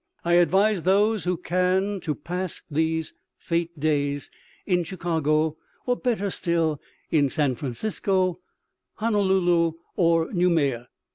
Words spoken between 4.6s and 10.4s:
in Chicago, or better still in San Francisco, Honolulu or